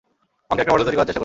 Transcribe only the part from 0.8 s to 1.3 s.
তৈরি করার চেষ্টা করছি।